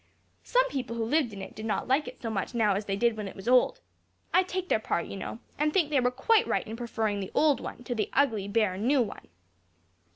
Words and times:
Some 0.41 0.67
people 0.69 0.95
who 0.95 1.05
lived 1.05 1.31
in 1.31 1.43
it 1.43 1.53
did 1.55 1.67
not 1.67 1.87
like 1.87 2.07
it 2.07 2.19
so 2.23 2.31
much 2.31 2.55
now 2.55 2.73
as 2.73 2.85
they 2.85 2.95
did 2.95 3.15
when 3.15 3.27
it 3.27 3.35
was 3.35 3.47
old. 3.47 3.81
I 4.33 4.41
take 4.41 4.67
their 4.67 4.79
part, 4.79 5.05
you 5.05 5.15
know, 5.15 5.37
and 5.59 5.71
think 5.71 5.91
they 5.91 5.99
were 5.99 6.09
quite 6.09 6.47
right 6.47 6.65
in 6.65 6.75
preferring 6.75 7.19
the 7.19 7.29
old 7.35 7.59
one 7.59 7.83
to 7.83 7.93
the 7.93 8.09
ugly, 8.13 8.47
bare, 8.47 8.77
new 8.77 9.03
one. 9.03 9.27